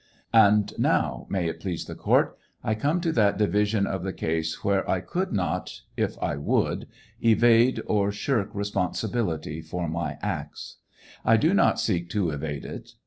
* 0.17 0.33
And 0.33 0.73
now, 0.79 1.27
may 1.29 1.47
it? 1.47 1.59
please 1.59 1.85
the 1.85 1.93
court, 1.93 2.35
I 2.63 2.73
come 2.73 3.01
to 3.01 3.11
that 3.11 3.37
division 3.37 3.85
of 3.85 4.01
the 4.01 4.11
case 4.13 4.63
where 4.63 4.89
I 4.89 4.99
could 4.99 5.31
not 5.31 5.81
if 5.95 6.17
I 6.19 6.37
would 6.37 6.87
evade 7.23 7.83
or 7.85 8.11
shirk 8.11 8.49
responsibility 8.55 9.61
for 9.61 9.87
my 9.87 10.17
acts. 10.23 10.77
I 11.23 11.37
do 11.37 11.53
not 11.53 11.79
seek 11.79 12.09
to 12.09 12.31
evade 12.31 12.65
it. 12.65 12.93